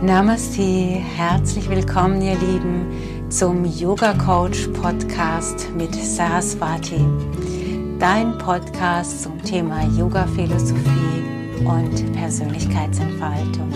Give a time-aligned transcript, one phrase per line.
[0.00, 7.04] Namaste, herzlich willkommen, ihr Lieben, zum Yoga Coach Podcast mit Saraswati.
[7.98, 11.24] Dein Podcast zum Thema Yoga Philosophie
[11.64, 13.72] und Persönlichkeitsentfaltung.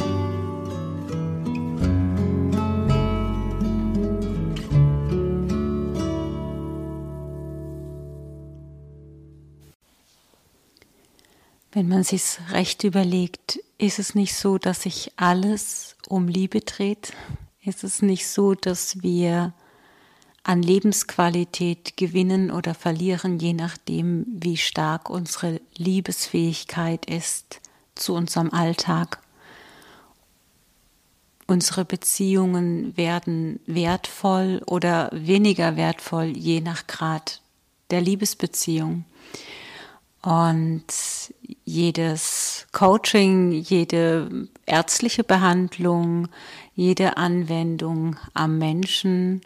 [11.73, 17.15] Wenn man sich recht überlegt, ist es nicht so, dass sich alles um Liebe dreht?
[17.65, 19.55] Ist es nicht so, dass wir
[20.43, 27.61] an Lebensqualität gewinnen oder verlieren, je nachdem, wie stark unsere Liebesfähigkeit ist
[27.95, 29.23] zu unserem Alltag?
[31.47, 37.41] Unsere Beziehungen werden wertvoll oder weniger wertvoll, je nach Grad
[37.91, 39.05] der Liebesbeziehung.
[40.23, 40.85] Und
[41.65, 46.29] jedes Coaching, jede ärztliche Behandlung,
[46.75, 49.43] jede Anwendung am Menschen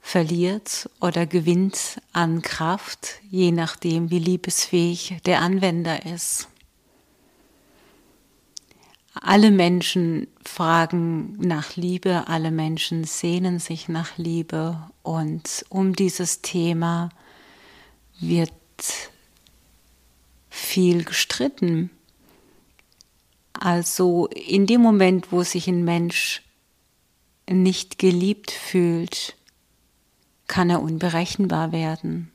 [0.00, 6.48] verliert oder gewinnt an Kraft, je nachdem, wie liebesfähig der Anwender ist.
[9.14, 17.10] Alle Menschen fragen nach Liebe, alle Menschen sehnen sich nach Liebe und um dieses Thema
[18.18, 18.52] wird
[20.52, 21.88] viel gestritten.
[23.54, 26.42] Also in dem Moment, wo sich ein Mensch
[27.50, 29.34] nicht geliebt fühlt,
[30.48, 32.30] kann er unberechenbar werden.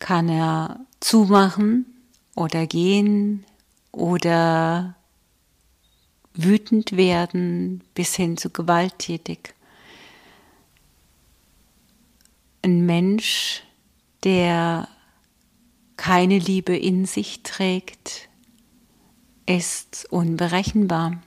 [0.00, 1.86] Kann er zumachen
[2.34, 3.46] oder gehen
[3.92, 4.96] oder
[6.34, 9.54] wütend werden bis hin zu gewalttätig.
[12.62, 13.62] Ein Mensch,
[14.24, 14.88] der
[15.96, 18.28] keine Liebe in sich trägt,
[19.46, 21.22] ist unberechenbar.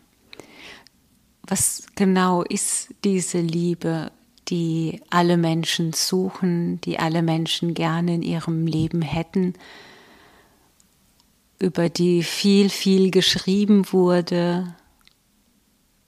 [1.42, 4.12] Was genau ist diese Liebe,
[4.50, 9.54] die alle Menschen suchen, die alle Menschen gerne in ihrem Leben hätten,
[11.60, 14.76] über die viel, viel geschrieben wurde,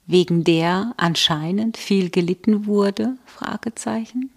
[0.06, 3.16] wegen der anscheinend viel gelitten wurde?
[3.26, 4.30] Fragezeichen.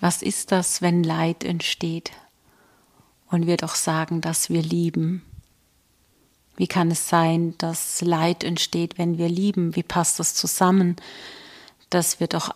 [0.00, 2.12] Was ist das, wenn Leid entsteht?
[3.30, 5.22] Und wir doch sagen, dass wir lieben?
[6.56, 9.76] Wie kann es sein, dass Leid entsteht, wenn wir lieben?
[9.76, 10.96] Wie passt das zusammen,
[11.88, 12.54] dass wir doch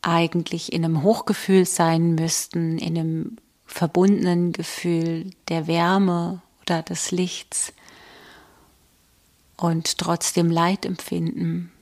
[0.00, 7.72] eigentlich in einem Hochgefühl sein müssten, in einem verbundenen Gefühl der Wärme oder des Lichts
[9.56, 11.72] und trotzdem Leid empfinden?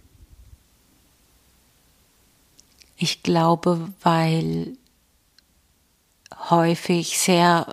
[2.97, 4.77] Ich glaube, weil
[6.49, 7.67] häufig sehr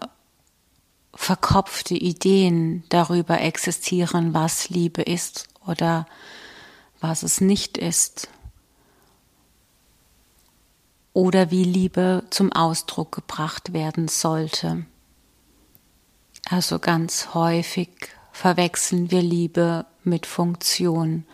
[1.14, 6.06] verkopfte Ideen darüber existieren, was Liebe ist oder
[7.00, 8.30] was es nicht ist.
[11.14, 14.86] Oder wie Liebe zum Ausdruck gebracht werden sollte.
[16.50, 17.90] Also ganz häufig
[18.32, 21.26] verwechseln wir Liebe mit Funktion.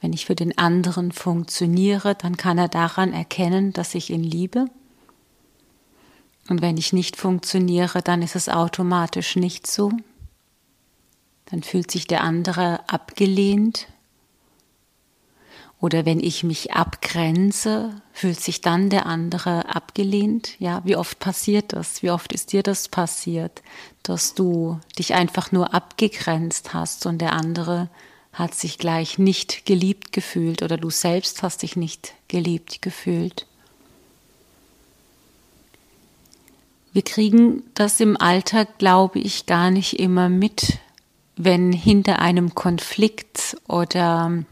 [0.00, 4.70] Wenn ich für den anderen funktioniere, dann kann er daran erkennen, dass ich ihn liebe
[6.48, 9.92] und wenn ich nicht funktioniere, dann ist es automatisch nicht so.
[11.46, 13.86] Dann fühlt sich der andere abgelehnt.
[15.80, 20.58] Oder wenn ich mich abgrenze, fühlt sich dann der andere abgelehnt.
[20.58, 22.02] Ja, wie oft passiert das?
[22.02, 23.62] Wie oft ist dir das passiert,
[24.02, 27.88] dass du dich einfach nur abgegrenzt hast und der andere
[28.32, 33.47] hat sich gleich nicht geliebt gefühlt oder du selbst hast dich nicht geliebt gefühlt?
[36.92, 40.78] Wir kriegen das im Alltag, glaube ich, gar nicht immer mit,
[41.36, 44.44] wenn hinter einem Konflikt oder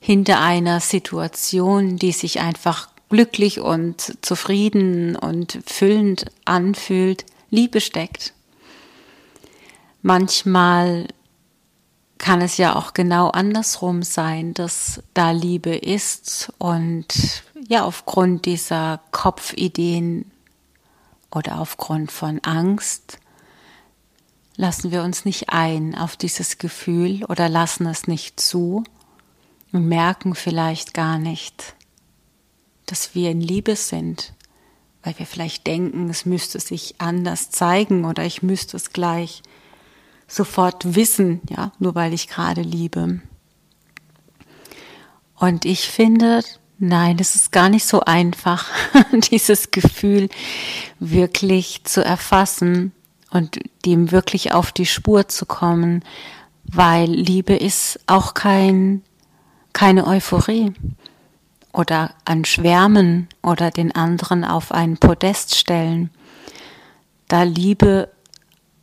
[0.00, 8.34] hinter einer Situation, die sich einfach glücklich und zufrieden und füllend anfühlt, Liebe steckt.
[10.02, 11.08] Manchmal
[12.18, 19.00] kann es ja auch genau andersrum sein, dass da Liebe ist und ja, aufgrund dieser
[19.10, 20.30] Kopfideen
[21.30, 23.18] oder aufgrund von Angst
[24.56, 28.82] lassen wir uns nicht ein auf dieses Gefühl oder lassen es nicht zu
[29.72, 31.74] und merken vielleicht gar nicht,
[32.86, 34.34] dass wir in Liebe sind,
[35.02, 39.42] weil wir vielleicht denken, es müsste sich anders zeigen oder ich müsste es gleich
[40.26, 43.20] sofort wissen, ja, nur weil ich gerade liebe.
[45.36, 46.42] Und ich finde,
[46.80, 48.66] Nein, es ist gar nicht so einfach,
[49.30, 50.28] dieses Gefühl
[51.00, 52.92] wirklich zu erfassen
[53.30, 56.04] und dem wirklich auf die Spur zu kommen,
[56.64, 59.02] weil Liebe ist auch kein,
[59.72, 60.72] keine Euphorie
[61.72, 66.10] oder an Schwärmen oder den anderen auf ein Podest stellen.
[67.26, 68.08] Da Liebe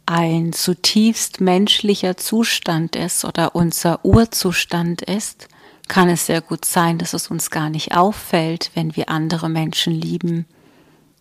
[0.06, 5.48] ein zutiefst menschlicher Zustand ist oder unser Urzustand ist,
[5.88, 9.94] kann es sehr gut sein, dass es uns gar nicht auffällt, wenn wir andere Menschen
[9.94, 10.46] lieben.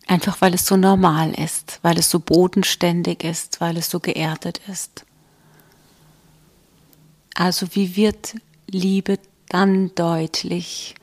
[0.07, 4.61] Einfach weil es so normal ist, weil es so bodenständig ist, weil es so geerdet
[4.67, 5.05] ist.
[7.33, 8.35] Also wie wird
[8.67, 9.19] Liebe
[9.49, 10.95] dann deutlich,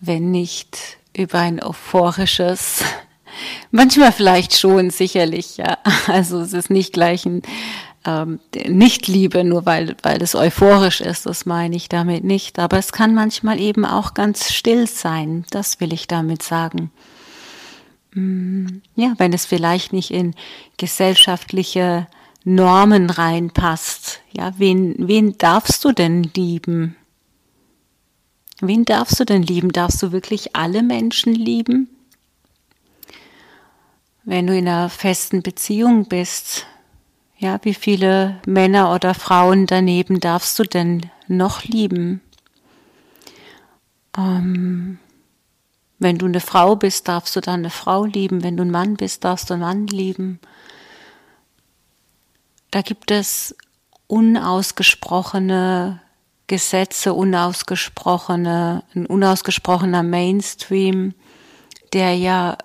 [0.00, 2.84] wenn nicht über ein euphorisches,
[3.70, 5.78] manchmal vielleicht schon, sicherlich, ja.
[6.06, 7.42] Also es ist nicht gleich ein
[8.04, 12.58] ähm, Nicht-Liebe, nur weil, weil es euphorisch ist, das meine ich damit nicht.
[12.58, 16.90] Aber es kann manchmal eben auch ganz still sein, das will ich damit sagen.
[18.14, 18.66] Mm,
[18.96, 20.34] ja, wenn es vielleicht nicht in
[20.76, 22.06] gesellschaftliche
[22.44, 24.20] Normen reinpasst.
[24.36, 26.96] Ja, wen, wen darfst du denn lieben?
[28.60, 29.70] Wen darfst du denn lieben?
[29.70, 31.88] Darfst du wirklich alle Menschen lieben?
[34.24, 36.66] Wenn du in einer festen Beziehung bist,
[37.38, 42.20] ja, wie viele Männer oder Frauen daneben darfst du denn noch lieben?
[44.16, 44.98] Ähm,
[46.00, 48.42] wenn du eine Frau bist, darfst du dann eine Frau lieben.
[48.42, 50.40] Wenn du ein Mann bist, darfst du einen Mann lieben.
[52.70, 53.56] Da gibt es
[54.08, 56.00] unausgesprochene
[56.48, 61.14] Gesetze, unausgesprochene, ein unausgesprochener Mainstream,
[61.92, 62.58] der ja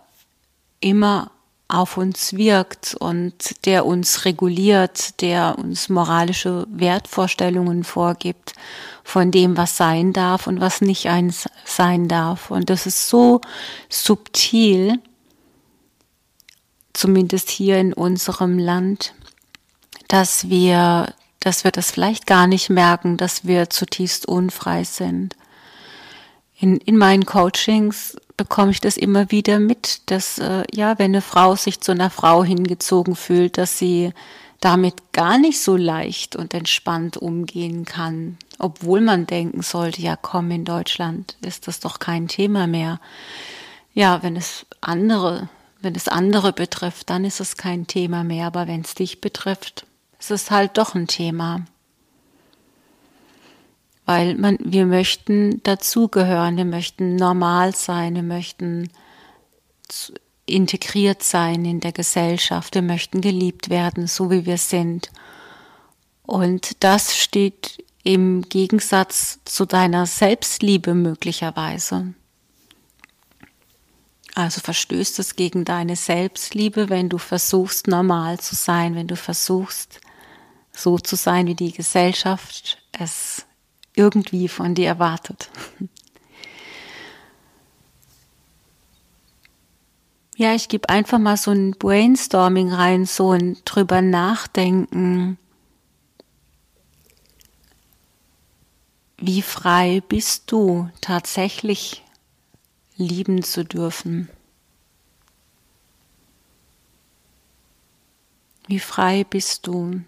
[0.79, 1.32] immer
[1.73, 8.53] auf uns wirkt und der uns reguliert, der uns moralische Wertvorstellungen vorgibt
[9.03, 12.51] von dem, was sein darf und was nicht eins sein darf.
[12.51, 13.41] Und das ist so
[13.89, 14.99] subtil,
[16.93, 19.15] zumindest hier in unserem Land,
[20.07, 25.35] dass wir, dass wir das vielleicht gar nicht merken, dass wir zutiefst unfrei sind.
[26.59, 31.21] In, in meinen Coachings bekomme ich das immer wieder mit, dass äh, ja, wenn eine
[31.21, 34.11] Frau sich zu einer Frau hingezogen fühlt, dass sie
[34.59, 40.51] damit gar nicht so leicht und entspannt umgehen kann, obwohl man denken sollte, ja komm,
[40.51, 42.99] in Deutschland ist das doch kein Thema mehr.
[43.93, 45.47] Ja, wenn es andere,
[45.79, 49.85] wenn es andere betrifft, dann ist es kein Thema mehr, aber wenn es dich betrifft,
[50.19, 51.61] ist es halt doch ein Thema
[54.05, 58.89] weil man, wir möchten dazugehören, wir möchten normal sein, wir möchten
[60.45, 65.09] integriert sein in der Gesellschaft, wir möchten geliebt werden, so wie wir sind.
[66.23, 72.13] Und das steht im Gegensatz zu deiner Selbstliebe möglicherweise.
[74.35, 80.01] Also verstößt es gegen deine Selbstliebe, wenn du versuchst, normal zu sein, wenn du versuchst,
[80.75, 83.45] so zu sein, wie die Gesellschaft es
[83.95, 85.49] irgendwie von dir erwartet.
[90.35, 95.37] Ja, ich gebe einfach mal so ein Brainstorming rein, so ein drüber nachdenken.
[99.17, 102.03] Wie frei bist du tatsächlich
[102.97, 104.27] lieben zu dürfen?
[108.67, 110.01] Wie frei bist du?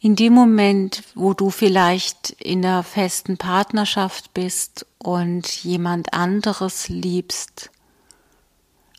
[0.00, 7.70] In dem Moment, wo du vielleicht in einer festen Partnerschaft bist und jemand anderes liebst,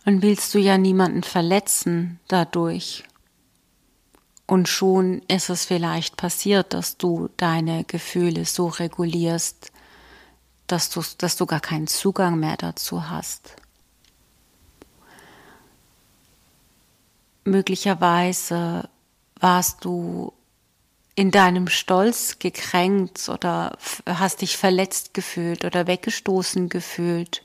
[0.05, 3.03] dann willst du ja niemanden verletzen dadurch.
[4.45, 9.71] Und schon ist es vielleicht passiert, dass du deine Gefühle so regulierst,
[10.67, 13.55] dass du, dass du gar keinen Zugang mehr dazu hast.
[17.43, 18.87] Möglicherweise
[19.39, 20.33] warst du
[21.15, 27.43] in deinem Stolz gekränkt oder hast dich verletzt gefühlt oder weggestoßen gefühlt.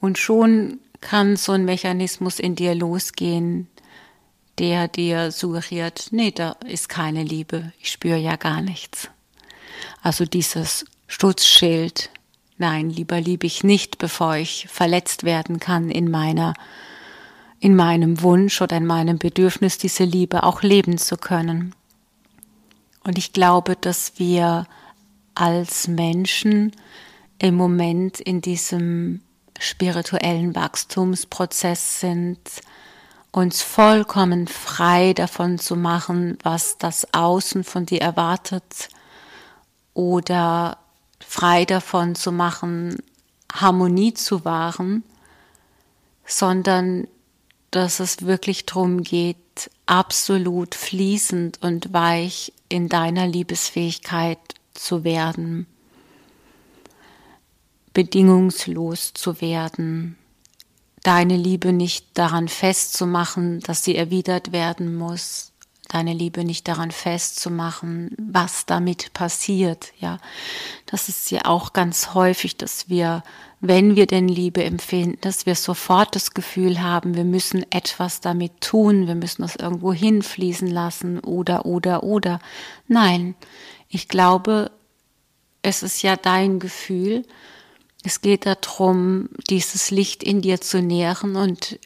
[0.00, 3.68] Und schon kann so ein Mechanismus in dir losgehen,
[4.58, 9.08] der dir suggeriert, nee, da ist keine Liebe, ich spüre ja gar nichts.
[10.02, 12.10] Also dieses Schutzschild,
[12.56, 16.54] nein, lieber liebe ich nicht, bevor ich verletzt werden kann in meiner,
[17.60, 21.74] in meinem Wunsch oder in meinem Bedürfnis, diese Liebe auch leben zu können.
[23.08, 24.66] Und ich glaube, dass wir
[25.34, 26.72] als Menschen
[27.38, 29.22] im Moment in diesem
[29.58, 32.38] spirituellen Wachstumsprozess sind,
[33.30, 38.90] uns vollkommen frei davon zu machen, was das Außen von dir erwartet
[39.94, 40.76] oder
[41.18, 42.98] frei davon zu machen,
[43.50, 45.02] Harmonie zu wahren,
[46.26, 47.08] sondern
[47.70, 54.38] dass es wirklich darum geht, absolut fließend und weich in deiner Liebesfähigkeit
[54.74, 55.66] zu werden,
[57.92, 60.16] bedingungslos zu werden,
[61.02, 65.52] deine Liebe nicht daran festzumachen, dass sie erwidert werden muss,
[65.88, 70.18] deine Liebe nicht daran festzumachen, was damit passiert, ja.
[70.86, 73.22] Das ist ja auch ganz häufig, dass wir,
[73.60, 78.60] wenn wir denn Liebe empfinden, dass wir sofort das Gefühl haben, wir müssen etwas damit
[78.60, 82.38] tun, wir müssen das irgendwo hinfließen lassen oder, oder, oder.
[82.86, 83.34] Nein,
[83.88, 84.70] ich glaube,
[85.62, 87.24] es ist ja dein Gefühl.
[88.04, 91.78] Es geht darum, dieses Licht in dir zu nähren und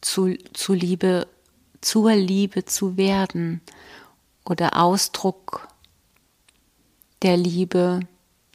[0.00, 1.26] zu, zu Liebe
[1.80, 3.60] zur Liebe zu werden
[4.44, 5.68] oder Ausdruck
[7.22, 8.00] der Liebe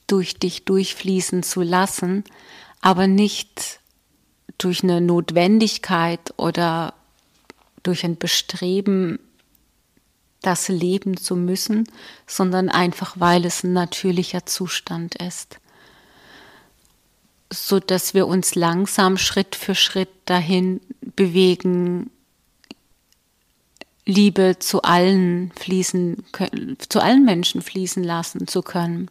[0.07, 2.23] durch dich durchfließen zu lassen,
[2.81, 3.79] aber nicht
[4.57, 6.93] durch eine Notwendigkeit oder
[7.83, 9.19] durch ein Bestreben,
[10.41, 11.87] das leben zu müssen,
[12.27, 15.59] sondern einfach weil es ein natürlicher Zustand ist,
[17.51, 22.09] so dass wir uns langsam Schritt für Schritt dahin bewegen,
[24.05, 26.23] Liebe zu allen fließen,
[26.89, 29.09] zu allen Menschen fließen lassen zu können.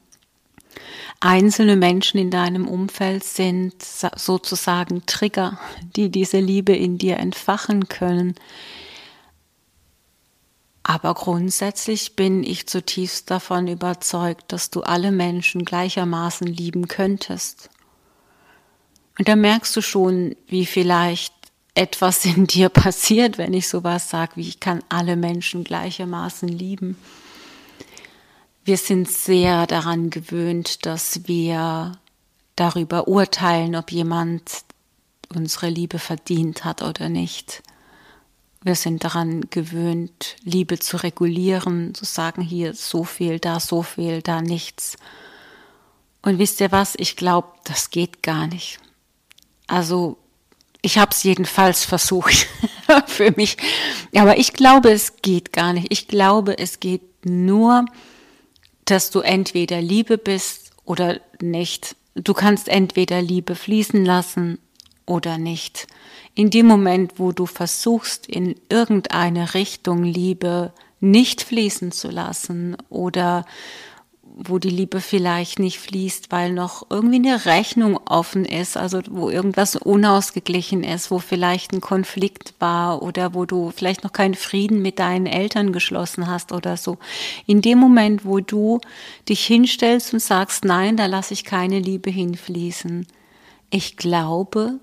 [1.20, 5.58] Einzelne Menschen in deinem Umfeld sind sozusagen Trigger,
[5.96, 8.34] die diese Liebe in dir entfachen können.
[10.82, 17.70] Aber grundsätzlich bin ich zutiefst davon überzeugt, dass du alle Menschen gleichermaßen lieben könntest.
[19.18, 21.34] Und da merkst du schon, wie vielleicht
[21.74, 26.96] etwas in dir passiert, wenn ich sowas sage, wie ich kann alle Menschen gleichermaßen lieben.
[28.64, 31.92] Wir sind sehr daran gewöhnt, dass wir
[32.56, 34.42] darüber urteilen, ob jemand
[35.34, 37.62] unsere Liebe verdient hat oder nicht.
[38.62, 44.20] Wir sind daran gewöhnt, Liebe zu regulieren, zu sagen, hier so viel, da so viel,
[44.20, 44.98] da nichts.
[46.20, 46.94] Und wisst ihr was?
[46.98, 48.78] Ich glaube, das geht gar nicht.
[49.66, 50.18] Also
[50.82, 52.46] ich habe es jedenfalls versucht
[53.06, 53.56] für mich.
[54.14, 55.88] Aber ich glaube, es geht gar nicht.
[55.90, 57.84] Ich glaube, es geht nur,
[58.84, 61.96] dass du entweder Liebe bist oder nicht.
[62.14, 64.58] Du kannst entweder Liebe fließen lassen
[65.06, 65.86] oder nicht.
[66.34, 73.44] In dem Moment, wo du versuchst, in irgendeine Richtung Liebe nicht fließen zu lassen oder
[74.42, 79.28] wo die Liebe vielleicht nicht fließt, weil noch irgendwie eine Rechnung offen ist, also wo
[79.28, 84.80] irgendwas unausgeglichen ist, wo vielleicht ein Konflikt war oder wo du vielleicht noch keinen Frieden
[84.80, 86.98] mit deinen Eltern geschlossen hast oder so.
[87.46, 88.80] In dem Moment, wo du
[89.28, 93.06] dich hinstellst und sagst, nein, da lasse ich keine Liebe hinfließen,
[93.70, 94.80] ich glaube,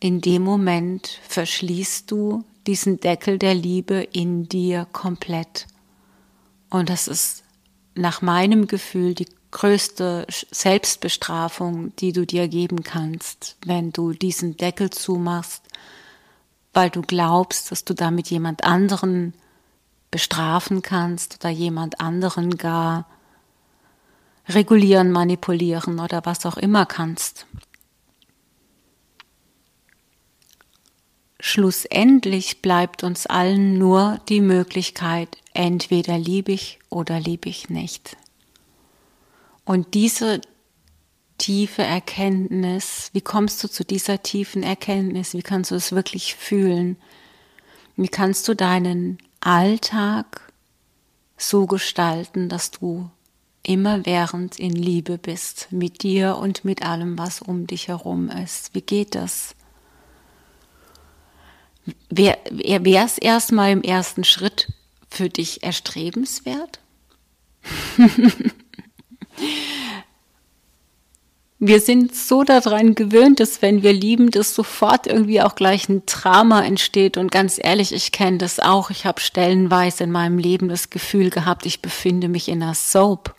[0.00, 5.66] in dem Moment verschließt du diesen Deckel der Liebe in dir komplett.
[6.70, 7.41] Und das ist
[7.94, 14.90] nach meinem Gefühl die größte Selbstbestrafung, die du dir geben kannst, wenn du diesen Deckel
[14.90, 15.62] zumachst,
[16.72, 19.34] weil du glaubst, dass du damit jemand anderen
[20.10, 23.06] bestrafen kannst oder jemand anderen gar
[24.48, 27.46] regulieren, manipulieren oder was auch immer kannst.
[31.44, 38.16] Schlussendlich bleibt uns allen nur die Möglichkeit, entweder liebe ich oder liebe ich nicht.
[39.64, 40.40] Und diese
[41.38, 45.34] tiefe Erkenntnis, wie kommst du zu dieser tiefen Erkenntnis?
[45.34, 46.96] Wie kannst du es wirklich fühlen?
[47.96, 50.52] Wie kannst du deinen Alltag
[51.36, 53.10] so gestalten, dass du
[53.64, 58.76] immerwährend in Liebe bist mit dir und mit allem, was um dich herum ist?
[58.76, 59.56] Wie geht das?
[62.10, 62.38] Wäre
[63.04, 64.68] es erstmal im ersten Schritt
[65.08, 66.78] für dich erstrebenswert?
[71.58, 76.04] wir sind so daran gewöhnt, dass wenn wir lieben, dass sofort irgendwie auch gleich ein
[76.06, 77.16] Drama entsteht.
[77.16, 78.90] Und ganz ehrlich, ich kenne das auch.
[78.90, 83.34] Ich habe stellenweise in meinem Leben das Gefühl gehabt, ich befinde mich in einer Soap.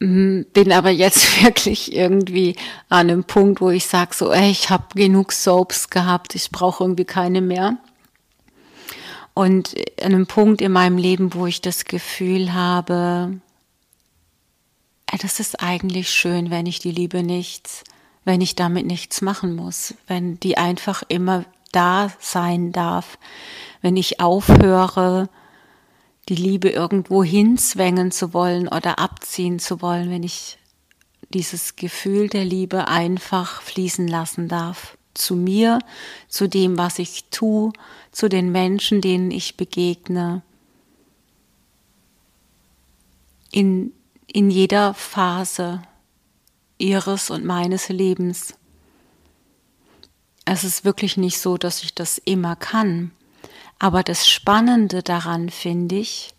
[0.00, 2.56] Mhm, bin aber jetzt wirklich irgendwie
[2.88, 6.84] an einem Punkt, wo ich sage so, ey, ich habe genug Soaps gehabt, ich brauche
[6.84, 7.78] irgendwie keine mehr.
[9.34, 13.38] Und an einem Punkt in meinem Leben, wo ich das Gefühl habe,
[15.20, 17.84] das ist eigentlich schön, wenn ich die Liebe nichts,
[18.24, 23.18] wenn ich damit nichts machen muss, wenn die einfach immer da sein darf,
[23.80, 25.28] wenn ich aufhöre,
[26.28, 30.58] die Liebe irgendwo hinzwängen zu wollen oder abziehen zu wollen, wenn ich
[31.32, 34.96] dieses Gefühl der Liebe einfach fließen lassen darf.
[35.14, 35.80] zu mir,
[36.28, 37.72] zu dem, was ich tue,
[38.12, 40.42] zu den Menschen, denen ich begegne.
[43.50, 43.92] In,
[44.32, 45.82] in jeder Phase
[46.78, 48.54] ihres und meines Lebens.
[50.44, 53.10] Es ist wirklich nicht so, dass ich das immer kann.
[53.78, 56.34] Aber das Spannende daran finde ich,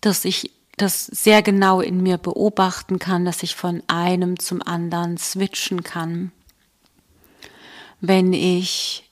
[0.00, 5.18] dass ich das sehr genau in mir beobachten kann, dass ich von einem zum anderen
[5.18, 6.32] switchen kann.
[8.00, 9.08] Wenn ich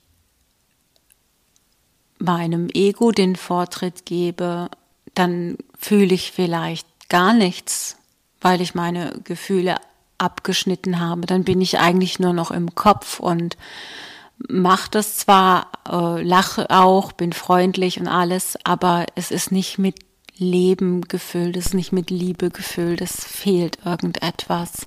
[2.18, 4.68] meinem Ego den Vortritt gebe,
[5.14, 7.96] dann fühle ich vielleicht gar nichts,
[8.40, 9.76] weil ich meine Gefühle
[10.18, 11.26] abgeschnitten habe.
[11.26, 13.56] Dann bin ich eigentlich nur noch im Kopf und
[14.48, 19.96] mache das zwar, äh, lache auch, bin freundlich und alles, aber es ist nicht mit
[20.36, 24.86] Leben gefüllt, es ist nicht mit Liebe gefüllt, es fehlt irgendetwas.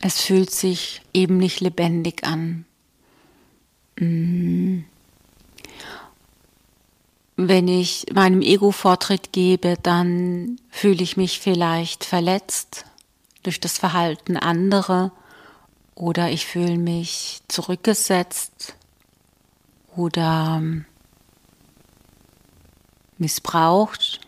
[0.00, 2.64] Es fühlt sich eben nicht lebendig an.
[3.98, 4.80] Mm.
[7.36, 12.84] Wenn ich meinem Ego Vortritt gebe, dann fühle ich mich vielleicht verletzt
[13.42, 15.12] durch das Verhalten anderer
[15.94, 18.76] oder ich fühle mich zurückgesetzt
[19.96, 20.84] oder ähm,
[23.18, 24.20] missbraucht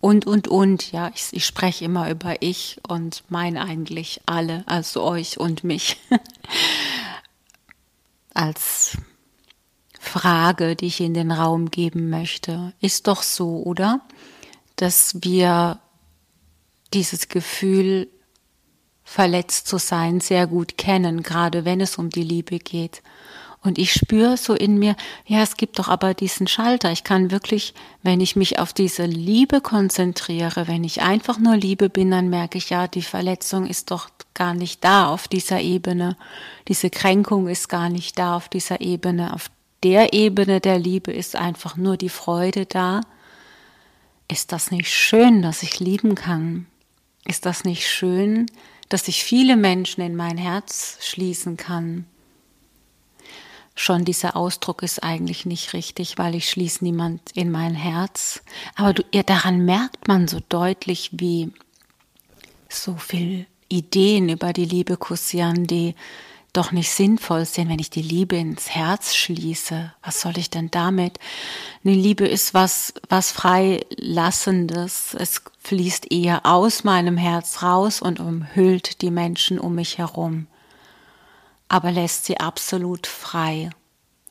[0.00, 0.92] und, und, und.
[0.92, 5.98] Ja, ich, ich spreche immer über ich und meine eigentlich alle, also euch und mich.
[8.34, 8.96] Als
[9.98, 12.72] Frage, die ich in den Raum geben möchte.
[12.80, 14.00] Ist doch so, oder?
[14.76, 15.80] Dass wir
[16.94, 18.08] dieses Gefühl,
[19.02, 23.02] verletzt zu sein, sehr gut kennen, gerade wenn es um die Liebe geht.
[23.60, 24.94] Und ich spüre so in mir,
[25.26, 26.92] ja, es gibt doch aber diesen Schalter.
[26.92, 31.90] Ich kann wirklich, wenn ich mich auf diese Liebe konzentriere, wenn ich einfach nur Liebe
[31.90, 36.16] bin, dann merke ich, ja, die Verletzung ist doch gar nicht da auf dieser Ebene.
[36.68, 39.34] Diese Kränkung ist gar nicht da auf dieser Ebene.
[39.34, 39.50] Auf
[39.82, 43.00] der Ebene der Liebe ist einfach nur die Freude da.
[44.28, 46.66] Ist das nicht schön, dass ich lieben kann?
[47.24, 48.46] Ist das nicht schön,
[48.88, 52.06] dass ich viele Menschen in mein Herz schließen kann?
[53.78, 58.42] Schon dieser Ausdruck ist eigentlich nicht richtig, weil ich schließe niemand in mein Herz.
[58.74, 61.52] Aber du, ja, daran merkt man so deutlich, wie
[62.68, 65.94] so viel Ideen über die Liebe kursieren, die
[66.52, 69.92] doch nicht sinnvoll sind, wenn ich die Liebe ins Herz schließe.
[70.02, 71.18] Was soll ich denn damit?
[71.84, 75.14] Eine Liebe ist was, was freilassendes.
[75.14, 80.46] Es fließt eher aus meinem Herz raus und umhüllt die Menschen um mich herum
[81.68, 83.70] aber lässt sie absolut frei,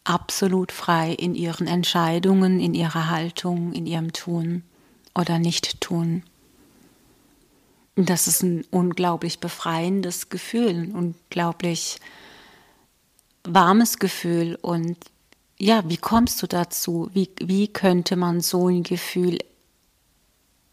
[0.04, 4.64] absolut frei in ihren Entscheidungen, in ihrer Haltung, in ihrem Tun
[5.14, 6.24] oder Nicht-Tun.
[7.96, 12.00] Das ist ein unglaublich befreiendes Gefühl, ein unglaublich
[13.44, 14.58] warmes Gefühl.
[14.62, 14.98] Und
[15.58, 17.10] ja, wie kommst du dazu?
[17.14, 19.40] Wie, wie könnte man so ein Gefühl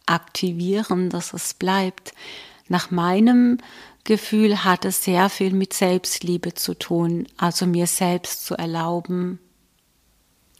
[0.05, 2.13] aktivieren, dass es bleibt?
[2.69, 3.59] Nach meinem
[4.05, 9.39] Gefühl hat es sehr viel mit Selbstliebe zu tun, also mir selbst zu erlauben,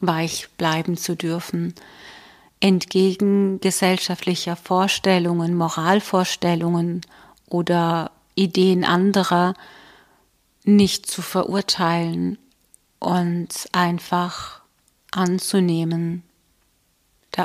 [0.01, 1.75] weich bleiben zu dürfen,
[2.61, 7.03] entgegen gesellschaftlicher Vorstellungen, Moralvorstellungen
[7.49, 9.55] oder Ideen anderer
[10.65, 12.39] nicht zu verurteilen
[12.99, 14.63] und einfach
[15.11, 16.23] anzunehmen,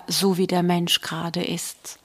[0.07, 1.98] so wie der Mensch gerade ist.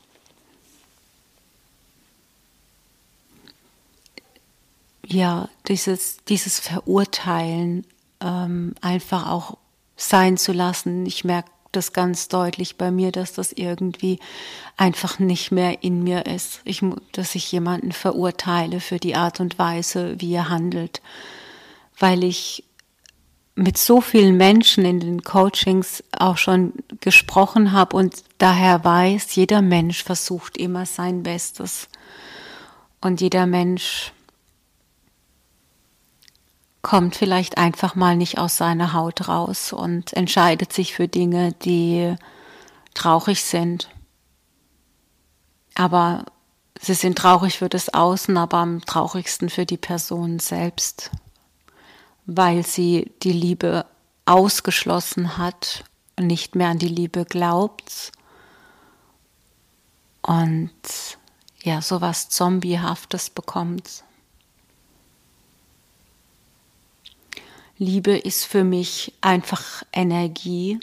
[5.06, 7.86] Ja, dieses, dieses Verurteilen
[8.20, 9.58] ähm, einfach auch
[9.96, 11.06] sein zu lassen.
[11.06, 14.18] Ich merke das ganz deutlich bei mir, dass das irgendwie
[14.76, 16.60] einfach nicht mehr in mir ist.
[16.64, 21.02] Ich, dass ich jemanden verurteile für die Art und Weise, wie er handelt.
[21.98, 22.64] Weil ich
[23.56, 29.62] mit so vielen Menschen in den Coachings auch schon gesprochen habe und daher weiß, jeder
[29.62, 31.88] Mensch versucht immer sein Bestes.
[33.00, 34.12] Und jeder Mensch
[36.84, 42.14] kommt vielleicht einfach mal nicht aus seiner Haut raus und entscheidet sich für Dinge, die
[42.94, 43.88] traurig sind.
[45.74, 46.26] Aber
[46.80, 51.10] sie sind traurig für das Außen, aber am traurigsten für die Person selbst,
[52.26, 53.86] weil sie die Liebe
[54.26, 55.84] ausgeschlossen hat
[56.20, 58.12] nicht mehr an die Liebe glaubt
[60.22, 60.70] und
[61.62, 64.03] ja, sowas Zombiehaftes bekommt.
[67.84, 70.80] Liebe ist für mich einfach Energie,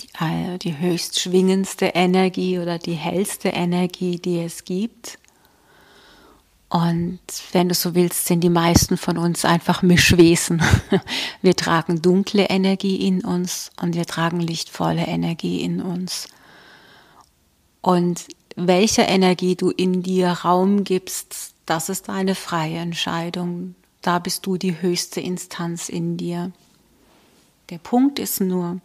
[0.00, 5.18] die, äh, die höchst schwingendste Energie oder die hellste Energie, die es gibt.
[6.68, 7.20] Und
[7.52, 10.62] wenn du so willst, sind die meisten von uns einfach Mischwesen.
[11.42, 16.28] Wir tragen dunkle Energie in uns und wir tragen lichtvolle Energie in uns.
[17.82, 23.76] Und welcher Energie du in dir Raum gibst, das ist eine freie Entscheidung.
[24.06, 26.52] Da bist du die höchste Instanz in dir.
[27.70, 28.80] Der Punkt ist nur,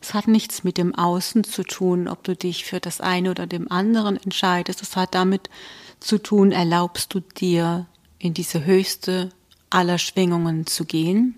[0.00, 3.48] es hat nichts mit dem Außen zu tun, ob du dich für das eine oder
[3.48, 4.80] dem anderen entscheidest.
[4.80, 5.50] Es hat damit
[5.98, 7.86] zu tun, erlaubst du dir
[8.20, 9.30] in diese höchste
[9.70, 11.36] aller Schwingungen zu gehen?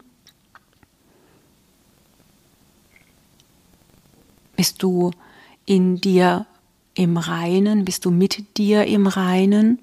[4.56, 5.12] Bist du
[5.64, 6.44] in dir
[6.92, 7.86] im Reinen?
[7.86, 9.78] Bist du mit dir im Reinen?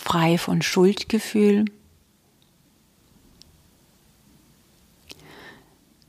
[0.00, 1.66] Frei von Schuldgefühl?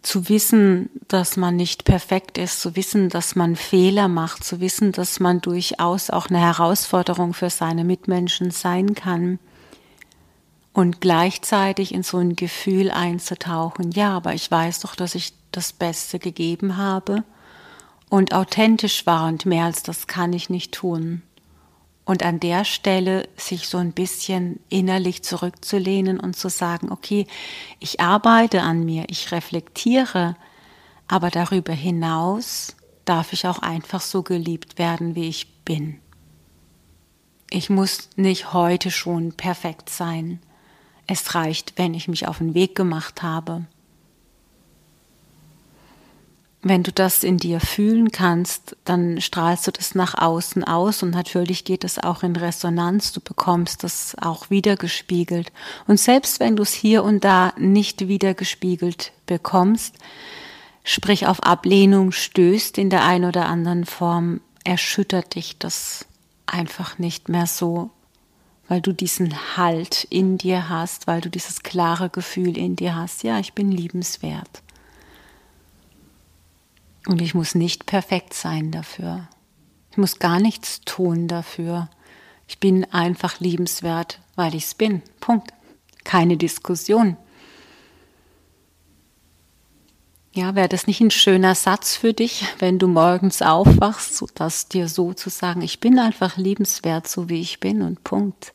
[0.01, 4.91] Zu wissen, dass man nicht perfekt ist, zu wissen, dass man Fehler macht, zu wissen,
[4.91, 9.37] dass man durchaus auch eine Herausforderung für seine Mitmenschen sein kann
[10.73, 15.73] und gleichzeitig in so ein Gefühl einzutauchen, ja, aber ich weiß doch, dass ich das
[15.73, 17.23] Beste gegeben habe
[18.09, 21.21] und authentisch war und mehr als das kann ich nicht tun.
[22.11, 27.25] Und an der Stelle sich so ein bisschen innerlich zurückzulehnen und zu sagen, okay,
[27.79, 30.35] ich arbeite an mir, ich reflektiere,
[31.07, 36.01] aber darüber hinaus darf ich auch einfach so geliebt werden, wie ich bin.
[37.49, 40.41] Ich muss nicht heute schon perfekt sein.
[41.07, 43.67] Es reicht, wenn ich mich auf den Weg gemacht habe
[46.63, 51.09] wenn du das in dir fühlen kannst, dann strahlst du das nach außen aus und
[51.09, 53.13] natürlich geht es auch in Resonanz.
[53.13, 55.51] Du bekommst das auch wiedergespiegelt.
[55.87, 59.95] Und selbst wenn du es hier und da nicht wiedergespiegelt bekommst,
[60.83, 66.05] sprich auf Ablehnung stößt in der einen oder anderen Form, erschüttert dich das
[66.45, 67.89] einfach nicht mehr so,
[68.67, 73.23] weil du diesen Halt in dir hast, weil du dieses klare Gefühl in dir hast,
[73.23, 74.61] ja, ich bin liebenswert.
[77.07, 79.27] Und ich muss nicht perfekt sein dafür.
[79.91, 81.89] Ich muss gar nichts tun dafür.
[82.47, 85.01] Ich bin einfach liebenswert, weil ich es bin.
[85.19, 85.51] Punkt.
[86.03, 87.17] Keine Diskussion.
[90.33, 94.87] Ja, wäre das nicht ein schöner Satz für dich, wenn du morgens aufwachst, dass dir
[94.87, 98.53] so zu sagen, ich bin einfach liebenswert, so wie ich bin und Punkt.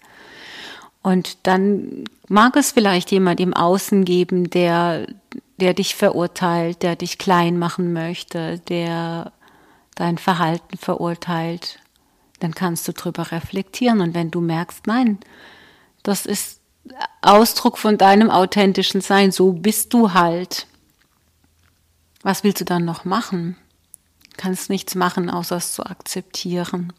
[1.02, 5.06] Und dann mag es vielleicht jemand im Außen geben, der,
[5.58, 9.32] der dich verurteilt, der dich klein machen möchte, der
[9.94, 11.80] dein Verhalten verurteilt.
[12.40, 14.00] Dann kannst du drüber reflektieren.
[14.00, 15.18] Und wenn du merkst, nein,
[16.02, 16.60] das ist
[17.22, 20.66] Ausdruck von deinem authentischen Sein, so bist du halt.
[22.22, 23.56] Was willst du dann noch machen?
[24.36, 26.92] Kannst nichts machen, außer es zu akzeptieren.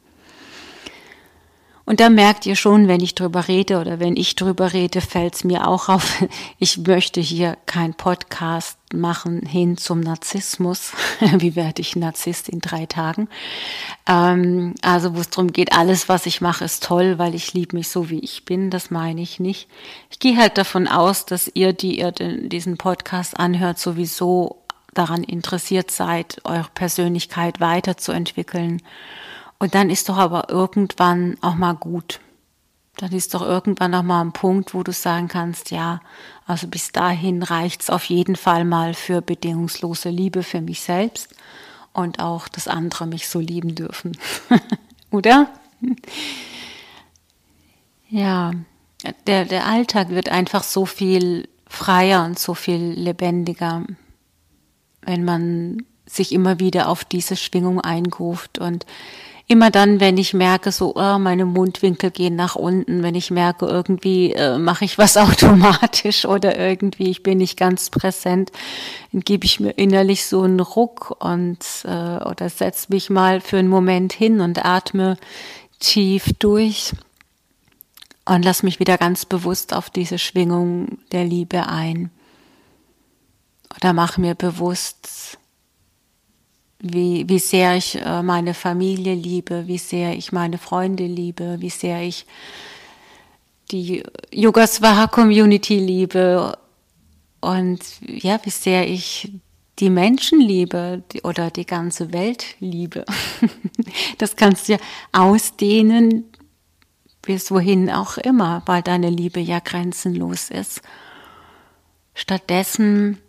[1.87, 5.35] Und da merkt ihr schon, wenn ich drüber rede oder wenn ich drüber rede, fällt
[5.35, 6.21] es mir auch auf,
[6.59, 10.91] ich möchte hier kein Podcast machen hin zum Narzissmus.
[11.37, 13.29] Wie werde ich Narzisst in drei Tagen?
[14.05, 17.77] Ähm, also wo es darum geht, alles, was ich mache, ist toll, weil ich liebe
[17.77, 18.69] mich so, wie ich bin.
[18.69, 19.69] Das meine ich nicht.
[20.11, 24.57] Ich gehe halt davon aus, dass ihr, die ihr diesen Podcast anhört, sowieso
[24.93, 28.81] daran interessiert seid, eure Persönlichkeit weiterzuentwickeln
[29.59, 32.19] und dann ist doch aber irgendwann auch mal gut.
[32.97, 36.01] Dann ist doch irgendwann auch mal ein Punkt, wo du sagen kannst, ja,
[36.47, 41.29] also bis dahin reicht's auf jeden Fall mal für bedingungslose Liebe für mich selbst
[41.93, 44.17] und auch, dass andere mich so lieben dürfen.
[45.11, 45.47] Oder?
[48.09, 48.51] Ja,
[49.27, 53.83] der, der Alltag wird einfach so viel freier und so viel lebendiger,
[55.01, 58.85] wenn man sich immer wieder auf diese Schwingung eingruft und
[59.47, 63.65] immer dann, wenn ich merke, so, oh, meine Mundwinkel gehen nach unten, wenn ich merke,
[63.65, 68.51] irgendwie äh, mache ich was automatisch oder irgendwie ich bin nicht ganz präsent,
[69.11, 71.87] dann gebe ich mir innerlich so einen Ruck und äh,
[72.25, 75.17] oder setze mich mal für einen Moment hin und atme
[75.79, 76.91] tief durch
[78.25, 82.11] und lass mich wieder ganz bewusst auf diese Schwingung der Liebe ein.
[83.77, 85.37] Oder mach mir bewusst,
[86.79, 91.69] wie, wie sehr ich äh, meine Familie liebe, wie sehr ich meine Freunde liebe, wie
[91.69, 92.25] sehr ich
[93.71, 96.57] die Yoga Swaha Community liebe
[97.41, 99.31] und ja, wie sehr ich
[99.79, 103.05] die Menschen liebe oder die ganze Welt liebe.
[104.17, 104.79] Das kannst du ja
[105.11, 106.25] ausdehnen
[107.21, 110.81] bis wohin auch immer, weil deine Liebe ja grenzenlos ist.
[112.13, 113.19] Stattdessen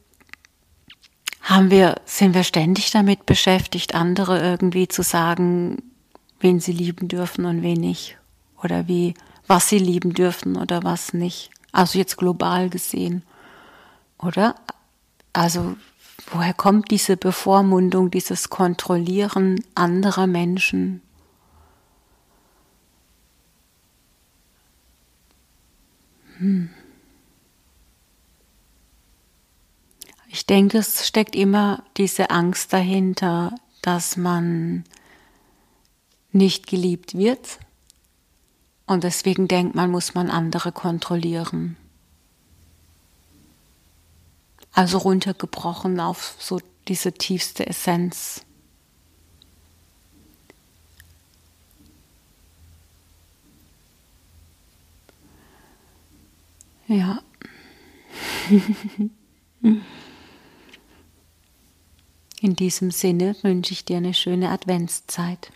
[1.48, 5.82] haben wir, sind wir ständig damit beschäftigt, andere irgendwie zu sagen,
[6.40, 8.18] wen sie lieben dürfen und wen nicht.
[8.62, 9.14] oder wie,
[9.46, 11.50] was sie lieben dürfen oder was nicht.
[11.72, 13.22] Also jetzt global gesehen,
[14.18, 14.54] oder?
[15.32, 15.76] Also
[16.30, 21.02] woher kommt diese Bevormundung, dieses Kontrollieren anderer Menschen?
[26.38, 26.70] Hm.
[30.38, 34.85] Ich denke, es steckt immer diese Angst dahinter, dass man
[36.31, 37.59] nicht geliebt wird
[38.87, 41.77] und deswegen denkt man, muss man andere kontrollieren.
[44.70, 48.42] Also runtergebrochen auf so diese tiefste Essenz.
[56.87, 57.22] Ja.
[62.40, 65.51] In diesem Sinne wünsche ich dir eine schöne Adventszeit.